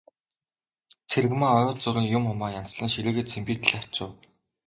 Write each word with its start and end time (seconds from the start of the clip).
Цэрэгмаа 1.09 1.55
ойр 1.69 1.77
зуурын 1.83 2.07
юм, 2.17 2.23
хумаа 2.27 2.49
янзлан 2.59 2.89
ширээгээ 2.93 3.25
цэмбийтэл 3.31 3.77
арчив. 3.79 4.09